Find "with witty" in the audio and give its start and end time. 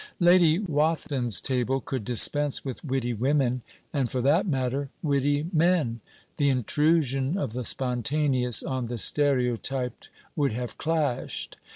2.65-3.13